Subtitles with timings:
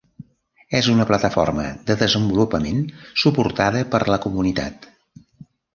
[0.79, 2.83] És una plataforma de desenvolupament
[3.25, 4.95] suportada per la comunitat.